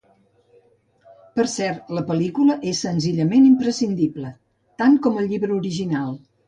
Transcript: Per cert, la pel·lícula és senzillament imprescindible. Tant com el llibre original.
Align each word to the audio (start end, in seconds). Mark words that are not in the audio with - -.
Per 1.35 1.45
cert, 1.51 1.93
la 1.99 2.03
pel·lícula 2.09 2.57
és 2.73 2.81
senzillament 2.89 3.47
imprescindible. 3.53 4.35
Tant 4.85 5.03
com 5.07 5.23
el 5.25 5.35
llibre 5.35 5.59
original. 5.63 6.15